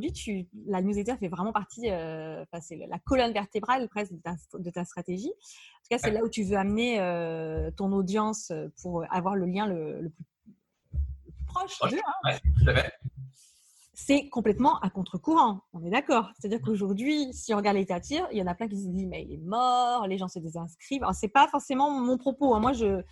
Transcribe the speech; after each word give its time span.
aujourd'hui, 0.00 0.12
tu, 0.12 0.48
la 0.66 0.80
newsletter 0.80 1.16
fait 1.16 1.28
vraiment 1.28 1.52
partie, 1.52 1.90
euh, 1.90 2.44
c'est 2.60 2.76
la 2.88 2.98
colonne 2.98 3.32
vertébrale 3.32 3.88
presque 3.88 4.12
de 4.12 4.20
ta, 4.20 4.34
de 4.58 4.70
ta, 4.70 4.84
stratégie. 4.84 5.28
En 5.28 5.82
tout 5.82 5.88
cas, 5.90 5.98
c'est 5.98 6.10
là 6.10 6.24
où 6.24 6.28
tu 6.28 6.42
veux 6.42 6.56
amener 6.56 7.00
euh, 7.00 7.70
ton 7.72 7.92
audience 7.92 8.52
pour 8.82 9.04
avoir 9.10 9.36
le 9.36 9.46
lien 9.46 9.66
le, 9.66 10.10
plus, 10.10 10.24
proche 11.46 11.78
d'eux. 11.90 11.98
Hein. 12.24 12.36
C'est 13.92 14.30
complètement 14.30 14.80
à 14.80 14.88
contre-courant, 14.88 15.60
on 15.74 15.84
est 15.84 15.90
d'accord. 15.90 16.30
C'est-à-dire 16.38 16.62
qu'aujourd'hui, 16.62 17.34
si 17.34 17.52
on 17.52 17.58
regarde 17.58 17.76
les 17.76 17.86
il 18.32 18.38
y 18.38 18.42
en 18.42 18.46
a 18.46 18.54
plein 18.54 18.66
qui 18.66 18.78
se 18.78 18.88
disent 18.88 19.06
mais 19.06 19.24
il 19.24 19.34
est 19.34 19.44
mort, 19.44 20.06
les 20.06 20.16
gens 20.16 20.28
se 20.28 20.38
désinscrivent. 20.38 21.02
Alors, 21.02 21.14
c'est 21.14 21.28
pas 21.28 21.48
forcément 21.48 21.90
mon 21.90 22.16
propos. 22.16 22.54
Hein. 22.54 22.60
Moi, 22.60 22.72
je, 22.72 23.02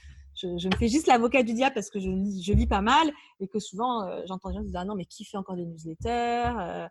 je, 0.41 0.69
me 0.69 0.77
fais 0.77 0.89
juste 0.89 1.07
l'avocat 1.07 1.43
du 1.43 1.55
diable 1.55 1.75
parce 1.75 1.91
que 1.91 1.99
je 1.99 2.11
lis, 2.11 2.43
je 2.43 2.53
lis 2.53 2.67
pas 2.67 2.81
mal 2.81 3.11
et 3.41 3.49
que 3.49 3.59
souvent 3.59 4.03
euh, 4.03 4.23
j'entends 4.27 4.51
des 4.51 4.57
gens 4.57 4.63
dire 4.63 4.81
ah 4.81 4.85
non 4.85 4.95
mais 4.95 5.05
qui 5.05 5.25
fait 5.25 5.37
encore 5.37 5.57
des 5.57 5.67
newsletters 5.67 6.53
euh. 6.59 6.89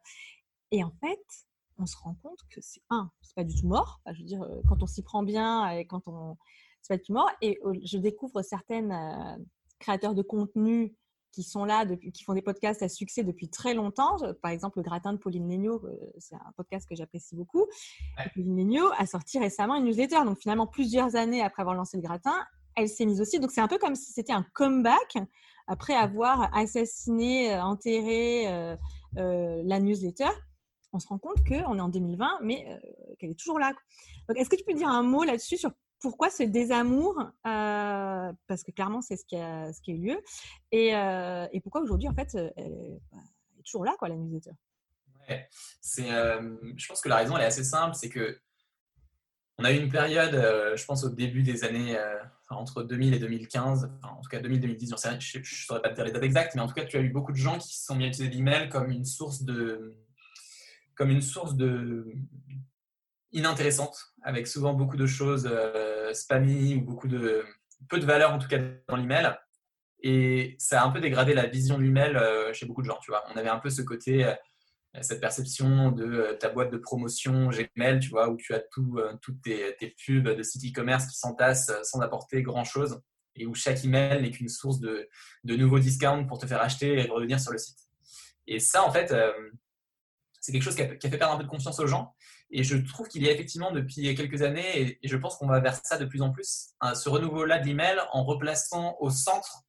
Et 0.71 0.83
en 0.83 0.91
fait, 0.99 1.23
on 1.77 1.85
se 1.85 1.95
rend 1.95 2.15
compte 2.21 2.39
que 2.49 2.59
c'est 2.59 2.81
un, 2.89 3.09
c'est 3.21 3.35
pas 3.35 3.45
du 3.45 3.55
tout 3.55 3.67
mort. 3.67 4.01
je 4.11 4.19
veux 4.19 4.27
dire, 4.27 4.41
euh, 4.41 4.61
quand 4.67 4.83
on 4.83 4.87
s'y 4.87 5.01
prend 5.01 5.23
bien 5.23 5.69
et 5.69 5.85
quand 5.85 6.07
on, 6.07 6.35
c'est 6.81 6.93
pas 6.93 6.97
du 6.97 7.03
tout 7.03 7.13
mort. 7.13 7.29
Et 7.41 7.57
je 7.85 7.97
découvre 7.97 8.41
certaines 8.41 8.93
créateurs 9.79 10.13
de 10.13 10.23
contenu 10.23 10.93
qui 11.31 11.43
sont 11.43 11.63
là, 11.63 11.85
depuis, 11.85 12.11
qui 12.11 12.25
font 12.25 12.33
des 12.33 12.41
podcasts 12.41 12.81
à 12.81 12.89
succès 12.89 13.23
depuis 13.23 13.47
très 13.47 13.73
longtemps. 13.73 14.17
Par 14.41 14.51
exemple, 14.51 14.79
le 14.79 14.83
gratin 14.83 15.13
de 15.13 15.17
Pauline 15.17 15.49
Legnaud, 15.49 15.81
c'est 16.17 16.35
un 16.35 16.51
podcast 16.57 16.85
que 16.89 16.95
j'apprécie 16.95 17.35
beaucoup. 17.35 17.65
Pauline 18.33 18.57
Legnaud 18.57 18.89
a 18.97 19.05
sorti 19.05 19.39
récemment 19.39 19.75
une 19.75 19.85
newsletter. 19.85 20.25
Donc 20.25 20.39
finalement, 20.39 20.67
plusieurs 20.67 21.15
années 21.15 21.41
après 21.41 21.61
avoir 21.61 21.75
lancé 21.75 21.95
le 21.95 22.03
gratin, 22.03 22.35
elle 22.77 22.87
s'est 22.87 23.05
mise 23.05 23.19
aussi. 23.19 23.39
Donc 23.39 23.51
c'est 23.51 23.59
un 23.59 23.67
peu 23.67 23.77
comme 23.77 23.95
si 23.95 24.13
c'était 24.13 24.31
un 24.31 24.45
comeback 24.53 25.17
après 25.67 25.95
avoir 25.95 26.55
assassiné, 26.55 27.53
euh, 27.53 27.61
enterré 27.61 28.47
euh, 28.47 28.77
euh, 29.17 29.61
la 29.65 29.79
newsletter. 29.79 30.29
On 30.93 30.99
se 30.99 31.07
rend 31.07 31.17
compte 31.17 31.45
qu'on 31.45 31.77
est 31.77 31.81
en 31.81 31.89
2020, 31.89 32.39
mais 32.43 32.65
qu'elle 33.19 33.31
est 33.31 33.39
toujours 33.39 33.59
là. 33.59 33.73
Donc 34.29 34.37
est-ce 34.37 34.49
que 34.49 34.55
tu 34.55 34.63
peux 34.63 34.73
dire 34.73 34.87
un 34.87 35.03
mot 35.03 35.25
là-dessus 35.25 35.57
sur 35.57 35.71
pourquoi 35.99 36.29
ce 36.29 36.43
désamour 36.43 37.21
Parce 37.43 38.63
que 38.63 38.71
clairement, 38.71 39.01
c'est 39.01 39.17
ce, 39.17 39.25
qui 39.25 39.35
a, 39.35 39.73
ce 39.73 39.81
qui 39.81 39.91
a 39.91 39.93
eu 39.95 39.97
lieu. 39.97 40.23
Et, 40.71 40.91
et 41.51 41.61
pourquoi 41.61 41.81
aujourd'hui, 41.81 42.07
en 42.07 42.13
fait, 42.13 42.33
elle 42.55 42.71
est, 42.71 43.01
toujours 43.65 43.83
là, 43.83 43.95
quoi, 43.99 44.07
la 44.07 44.15
newsletter? 44.15 44.51
Ouais, 45.27 45.47
c'est, 45.81 46.07
je 46.07 46.87
pense 46.87 47.01
que 47.01 47.09
la 47.09 47.17
raison, 47.17 47.35
elle 47.35 47.43
est 47.43 47.47
assez 47.47 47.65
simple. 47.65 47.93
C'est 47.93 48.09
que 48.09 48.39
on 49.59 49.65
a 49.65 49.73
eu 49.73 49.77
une 49.77 49.91
période, 49.91 50.33
je 50.33 50.85
pense, 50.85 51.03
au 51.03 51.09
début 51.09 51.43
des 51.43 51.65
années 51.65 51.97
entre 52.49 52.83
2000 52.83 53.13
et 53.13 53.19
2015, 53.19 53.91
en 54.03 54.21
tout 54.21 54.29
cas 54.29 54.39
2000-2010, 54.39 55.19
je 55.19 55.39
ne 55.39 55.43
saurais 55.43 55.81
pas 55.81 55.89
te 55.89 55.95
dire 55.95 56.05
les 56.05 56.11
dates 56.11 56.23
exactes, 56.23 56.55
mais 56.55 56.61
en 56.61 56.67
tout 56.67 56.73
cas, 56.73 56.85
tu 56.85 56.97
as 56.97 57.01
eu 57.01 57.09
beaucoup 57.09 57.31
de 57.31 57.37
gens 57.37 57.57
qui 57.57 57.75
se 57.75 57.85
sont 57.85 57.95
mis 57.95 58.05
à 58.05 58.07
utiliser 58.07 58.33
l'email 58.33 58.69
comme 58.69 58.89
une 58.89 59.05
source 59.05 59.43
de, 59.43 59.95
comme 60.95 61.09
une 61.09 61.21
source 61.21 61.55
de 61.55 62.07
inintéressante, 63.31 64.13
avec 64.23 64.47
souvent 64.47 64.73
beaucoup 64.73 64.97
de 64.97 65.05
choses 65.05 65.47
euh, 65.51 66.13
spammy 66.13 66.75
ou 66.75 66.81
beaucoup 66.81 67.07
de 67.07 67.43
peu 67.89 67.99
de 67.99 68.05
valeur 68.05 68.33
en 68.33 68.39
tout 68.39 68.47
cas 68.47 68.59
dans 68.87 68.95
l'email. 68.95 69.35
Et 70.01 70.55
ça 70.59 70.81
a 70.81 70.85
un 70.85 70.91
peu 70.91 70.99
dégradé 70.99 71.33
la 71.33 71.47
vision 71.47 71.77
de 71.77 71.83
l'email 71.83 72.15
euh, 72.15 72.53
chez 72.53 72.65
beaucoup 72.65 72.81
de 72.81 72.87
gens. 72.87 72.99
Tu 73.01 73.11
vois, 73.11 73.23
on 73.33 73.37
avait 73.37 73.49
un 73.49 73.59
peu 73.59 73.69
ce 73.69 73.81
côté 73.81 74.25
euh, 74.25 74.33
cette 75.01 75.21
perception 75.21 75.91
de 75.91 76.05
euh, 76.05 76.33
ta 76.33 76.49
boîte 76.49 76.71
de 76.71 76.77
promotion 76.77 77.49
Gmail, 77.49 77.99
tu 77.99 78.09
vois, 78.09 78.29
où 78.29 78.37
tu 78.37 78.53
as 78.53 78.59
tout, 78.59 78.97
euh, 78.97 79.13
toutes 79.21 79.41
tes, 79.41 79.95
pubs 80.05 80.29
de 80.29 80.43
site 80.43 80.71
e-commerce 80.71 81.05
qui 81.07 81.17
s'entassent 81.17 81.69
euh, 81.69 81.83
sans 81.83 82.01
apporter 82.01 82.41
grand-chose 82.41 83.01
et 83.35 83.45
où 83.45 83.53
chaque 83.53 83.83
email 83.85 84.21
n'est 84.21 84.31
qu'une 84.31 84.49
source 84.49 84.79
de, 84.79 85.07
de, 85.43 85.55
nouveaux 85.55 85.79
discounts 85.79 86.25
pour 86.25 86.39
te 86.39 86.47
faire 86.47 86.61
acheter 86.61 86.99
et 86.99 87.07
revenir 87.07 87.39
sur 87.39 87.51
le 87.51 87.59
site. 87.59 87.77
Et 88.47 88.59
ça, 88.59 88.83
en 88.83 88.91
fait, 88.91 89.13
c'est 90.41 90.51
quelque 90.51 90.63
chose 90.63 90.75
qui 90.75 90.81
a, 90.81 90.87
fait 90.87 91.17
perdre 91.17 91.35
un 91.35 91.37
peu 91.37 91.43
de 91.43 91.49
confiance 91.49 91.79
aux 91.79 91.85
gens. 91.85 92.15
Et 92.49 92.63
je 92.63 92.77
trouve 92.77 93.07
qu'il 93.07 93.21
y 93.21 93.29
a 93.29 93.31
effectivement 93.31 93.71
depuis 93.71 94.15
quelques 94.15 94.41
années, 94.41 94.97
et, 95.03 95.07
je 95.07 95.17
pense 95.17 95.35
qu'on 95.35 95.45
va 95.45 95.59
vers 95.59 95.75
ça 95.75 95.99
de 95.99 96.05
plus 96.05 96.23
en 96.23 96.31
plus, 96.31 96.69
ce 96.95 97.09
renouveau-là 97.09 97.59
de 97.59 97.67
l'email 97.67 97.99
en 98.11 98.23
replaçant 98.23 98.97
au 99.01 99.11
centre 99.11 99.65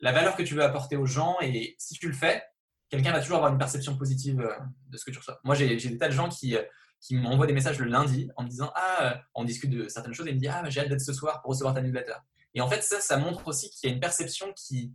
la 0.00 0.10
valeur 0.10 0.34
que 0.34 0.42
tu 0.42 0.54
veux 0.54 0.64
apporter 0.64 0.96
aux 0.96 1.06
gens. 1.06 1.36
Et 1.42 1.76
si 1.78 1.94
tu 1.94 2.08
le 2.08 2.14
fais, 2.14 2.42
quelqu'un 2.88 3.12
va 3.12 3.20
toujours 3.20 3.36
avoir 3.36 3.52
une 3.52 3.58
perception 3.58 3.96
positive 3.96 4.40
euh, 4.40 4.54
de 4.88 4.96
ce 4.96 5.04
que 5.04 5.10
tu 5.10 5.18
reçois. 5.18 5.40
Moi, 5.44 5.54
j'ai 5.54 5.76
des 5.76 5.98
tas 5.98 6.08
de 6.08 6.14
gens 6.14 6.28
qui, 6.28 6.56
euh, 6.56 6.62
qui 7.00 7.16
m'envoient 7.16 7.46
des 7.46 7.52
messages 7.52 7.78
le 7.78 7.86
lundi 7.86 8.30
en 8.36 8.44
me 8.44 8.48
disant 8.48 8.72
Ah, 8.74 9.02
euh, 9.02 9.16
on 9.34 9.44
discute 9.44 9.70
de 9.70 9.88
certaines 9.88 10.14
choses 10.14 10.26
et 10.26 10.30
ils 10.30 10.36
me 10.36 10.40
disent 10.40 10.52
Ah, 10.52 10.68
j'ai 10.68 10.80
hâte 10.80 10.88
d'être 10.88 11.00
ce 11.00 11.12
soir 11.12 11.40
pour 11.42 11.50
recevoir 11.50 11.74
ta 11.74 11.80
newsletter. 11.80 12.14
Et 12.54 12.60
en 12.60 12.68
fait, 12.68 12.82
ça, 12.82 13.00
ça 13.00 13.16
montre 13.16 13.46
aussi 13.48 13.70
qu'il 13.70 13.88
y 13.88 13.92
a 13.92 13.94
une 13.94 14.00
perception 14.00 14.52
qui, 14.54 14.94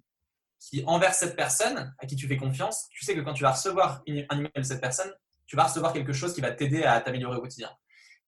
qui, 0.60 0.84
envers 0.88 1.14
cette 1.14 1.36
personne 1.36 1.94
à 2.00 2.08
qui 2.08 2.16
tu 2.16 2.28
fais 2.28 2.38
confiance, 2.38 2.88
tu 2.90 3.06
sais 3.06 3.16
que 3.16 3.22
quand 3.22 3.34
tu 3.34 3.44
vas 3.44 3.52
recevoir 3.52 4.02
un 4.08 4.38
email 4.38 4.52
de 4.56 4.64
cette 4.64 4.82
personne, 4.82 5.12
tu 5.46 5.56
vas 5.56 5.66
recevoir 5.66 5.94
quelque 5.94 6.14
chose 6.14 6.34
qui 6.34 6.42
va 6.42 6.52
t'aider 6.52 6.84
à 6.84 7.00
t'améliorer 7.02 7.38
au 7.38 7.42
quotidien. 7.42 7.70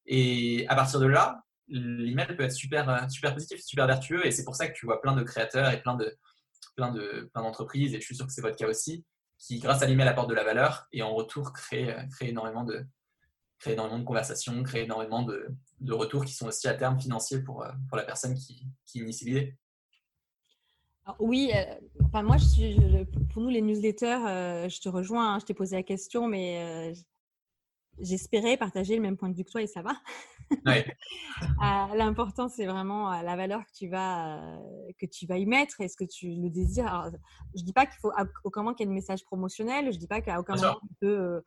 Et 0.05 0.67
à 0.67 0.75
partir 0.75 0.99
de 0.99 1.07
là, 1.07 1.41
l'email 1.67 2.35
peut 2.35 2.43
être 2.43 2.51
super, 2.51 3.09
super 3.09 3.33
positif, 3.33 3.61
super 3.61 3.87
vertueux. 3.87 4.25
Et 4.25 4.31
c'est 4.31 4.43
pour 4.43 4.55
ça 4.55 4.67
que 4.67 4.73
tu 4.73 4.85
vois 4.85 5.01
plein 5.01 5.13
de 5.13 5.23
créateurs 5.23 5.71
et 5.71 5.81
plein 5.81 5.95
de 5.95 6.15
plein 6.75 6.91
de 6.91 7.29
plein 7.33 7.43
d'entreprises, 7.43 7.93
et 7.93 7.99
je 7.99 8.05
suis 8.05 8.15
sûr 8.15 8.25
que 8.25 8.33
c'est 8.33 8.41
votre 8.41 8.57
cas 8.57 8.67
aussi, 8.67 9.05
qui, 9.43 9.59
grâce 9.59 9.81
à 9.81 9.85
l'email, 9.85 10.07
apporte 10.07 10.29
de 10.29 10.33
la 10.33 10.43
valeur 10.43 10.87
et 10.93 11.03
en 11.03 11.13
retour 11.13 11.51
crée, 11.51 11.93
euh, 11.93 12.03
crée, 12.11 12.29
énormément, 12.29 12.63
de, 12.63 12.85
énormément 13.65 13.99
de 13.99 14.05
conversations, 14.05 14.63
crée 14.63 14.83
énormément 14.83 15.21
de, 15.21 15.49
de 15.81 15.93
retours 15.93 16.23
qui 16.23 16.33
sont 16.33 16.47
aussi 16.47 16.67
à 16.69 16.73
terme 16.73 16.99
financiers 16.99 17.39
pour, 17.39 17.63
euh, 17.63 17.71
pour 17.89 17.97
la 17.97 18.03
personne 18.03 18.35
qui, 18.35 18.65
qui 18.85 18.99
initie 18.99 19.25
l'idée. 19.25 19.57
Oui, 21.19 21.51
euh, 21.53 21.75
enfin, 22.05 22.23
moi, 22.23 22.37
je, 22.37 23.03
pour 23.33 23.41
nous, 23.41 23.49
les 23.49 23.61
newsletters, 23.61 24.69
je 24.69 24.79
te 24.79 24.87
rejoins, 24.87 25.33
hein, 25.33 25.39
je 25.39 25.45
t'ai 25.45 25.53
posé 25.53 25.75
la 25.75 25.83
question, 25.83 26.27
mais 26.29 26.93
j'espérais 27.99 28.57
partager 28.57 28.95
le 28.95 29.01
même 29.01 29.17
point 29.17 29.29
de 29.29 29.35
vue 29.35 29.43
que 29.43 29.51
toi 29.51 29.61
et 29.61 29.67
ça 29.67 29.81
va. 29.81 29.93
Euh, 31.41 31.95
l'important, 31.95 32.47
c'est 32.47 32.65
vraiment 32.65 33.11
euh, 33.11 33.21
la 33.21 33.35
valeur 33.35 33.65
que 33.65 33.71
tu, 33.73 33.87
vas, 33.87 34.37
euh, 34.37 34.91
que 34.99 35.05
tu 35.05 35.25
vas 35.25 35.37
y 35.37 35.45
mettre. 35.45 35.81
Est-ce 35.81 35.97
que 35.97 36.03
tu 36.03 36.27
le 36.27 36.49
désires 36.49 37.11
Je 37.55 37.61
ne 37.61 37.65
dis 37.65 37.73
pas 37.73 37.85
qu'il 37.85 37.99
faut 37.99 38.11
à 38.11 38.25
aucun 38.43 38.61
moment 38.61 38.75
qu'il 38.75 38.85
y 38.85 38.87
ait 38.87 38.91
de 38.91 38.93
message 38.93 39.23
promotionnel. 39.23 39.85
Je 39.85 39.95
ne 39.95 39.99
dis 39.99 40.07
pas 40.07 40.21
qu'à 40.21 40.39
aucun 40.39 40.55
moment 40.55 40.79
tu 40.81 40.93
peux 40.99 41.43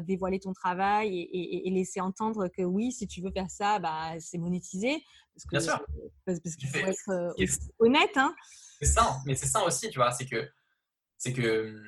dévoiler 0.00 0.38
ton 0.38 0.52
travail 0.52 1.28
et, 1.32 1.70
laisser 1.70 2.00
entendre 2.00 2.48
que 2.48 2.62
oui, 2.62 2.92
si 2.92 3.06
tu 3.06 3.20
veux 3.20 3.30
faire 3.30 3.50
ça, 3.50 3.78
bah, 3.78 4.18
c'est 4.20 4.38
monétisé. 4.38 5.02
Parce 5.34 5.44
que, 5.44 5.50
Bien 5.50 5.60
sûr. 5.60 5.86
Parce, 6.24 6.38
qu'il 6.38 6.68
faut 6.68 6.86
être 6.86 7.34
honnête. 7.78 8.16
Hein. 8.16 8.34
C'est 8.80 8.86
ça, 8.86 9.18
mais 9.26 9.34
c'est 9.34 9.48
ça 9.48 9.64
aussi, 9.64 9.90
tu 9.90 9.98
vois. 9.98 10.12
C'est 10.12 10.26
que 10.26 11.82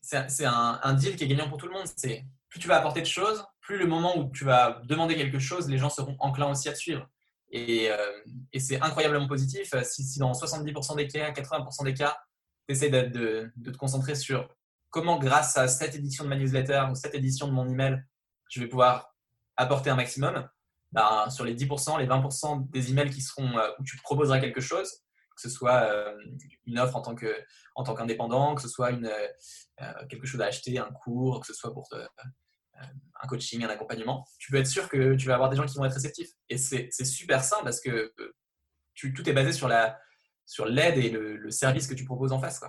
c'est 0.00 0.44
un, 0.44 0.80
un, 0.82 0.94
deal 0.94 1.16
qui 1.16 1.24
est 1.24 1.28
gagnant 1.28 1.48
pour 1.48 1.58
tout 1.58 1.66
le 1.66 1.72
monde. 1.72 1.86
C'est 1.96 2.24
plus 2.54 2.60
tu 2.60 2.68
vas 2.68 2.76
apporter 2.76 3.00
de 3.00 3.06
choses, 3.06 3.44
plus 3.62 3.78
le 3.78 3.86
moment 3.88 4.16
où 4.16 4.30
tu 4.30 4.44
vas 4.44 4.80
demander 4.84 5.16
quelque 5.16 5.40
chose, 5.40 5.68
les 5.68 5.76
gens 5.76 5.90
seront 5.90 6.14
enclins 6.20 6.52
aussi 6.52 6.68
à 6.68 6.72
te 6.72 6.78
suivre. 6.78 7.04
Et, 7.50 7.90
euh, 7.90 7.96
c'est 8.56 8.80
incroyablement 8.80 9.26
positif. 9.26 9.74
Si, 9.82 10.20
dans 10.20 10.30
70% 10.30 10.94
des 10.94 11.08
cas, 11.08 11.32
80% 11.32 11.82
des 11.82 11.94
cas, 11.94 12.16
tu 12.68 12.74
essaies 12.76 12.90
de, 12.90 13.52
te 13.64 13.76
concentrer 13.76 14.14
sur 14.14 14.48
comment, 14.90 15.18
grâce 15.18 15.56
à 15.56 15.66
cette 15.66 15.96
édition 15.96 16.22
de 16.22 16.28
ma 16.28 16.36
newsletter 16.36 16.84
ou 16.92 16.94
cette 16.94 17.16
édition 17.16 17.48
de 17.48 17.52
mon 17.52 17.68
email, 17.68 18.00
je 18.50 18.60
vais 18.60 18.68
pouvoir 18.68 19.12
apporter 19.56 19.90
un 19.90 19.96
maximum, 19.96 20.48
ben, 20.92 21.28
sur 21.30 21.44
les 21.44 21.56
10%, 21.56 21.98
les 21.98 22.06
20% 22.06 22.70
des 22.70 22.90
emails 22.92 23.10
qui 23.10 23.20
seront, 23.20 23.58
euh, 23.58 23.68
où 23.80 23.82
tu 23.82 23.96
proposeras 23.96 24.38
quelque 24.38 24.60
chose, 24.60 24.88
que 25.34 25.42
ce 25.42 25.50
soit 25.50 25.90
euh, 25.90 26.16
une 26.66 26.78
offre 26.78 26.94
en 26.94 27.02
tant 27.82 27.94
qu'indépendant, 27.96 28.54
que 28.54 28.62
ce 28.62 28.68
soit 28.68 28.92
quelque 30.08 30.24
chose 30.24 30.40
à 30.40 30.46
acheter, 30.46 30.78
un 30.78 30.92
cours, 30.92 31.40
que 31.40 31.48
ce 31.48 31.52
soit 31.52 31.74
pour 31.74 31.88
te, 31.88 31.96
euh, 31.96 32.06
un 33.22 33.26
coaching, 33.26 33.64
un 33.64 33.68
accompagnement, 33.68 34.26
tu 34.38 34.50
peux 34.50 34.58
être 34.58 34.66
sûr 34.66 34.88
que 34.88 35.14
tu 35.14 35.26
vas 35.26 35.34
avoir 35.34 35.50
des 35.50 35.56
gens 35.56 35.66
qui 35.66 35.76
vont 35.76 35.84
être 35.84 35.94
réceptifs. 35.94 36.30
Et 36.48 36.58
c'est 36.58 36.90
super 37.04 37.42
simple 37.42 37.64
parce 37.64 37.80
que 37.80 38.12
euh, 38.18 38.34
tout 38.94 39.28
est 39.28 39.32
basé 39.32 39.52
sur 39.52 39.68
la 39.68 39.98
sur 40.46 40.66
l'aide 40.66 40.98
et 40.98 41.08
le, 41.08 41.50
service 41.50 41.86
que 41.86 41.94
tu 41.94 42.04
proposes 42.04 42.32
en 42.32 42.38
face. 42.38 42.62